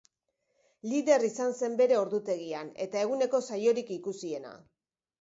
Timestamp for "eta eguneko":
2.89-3.45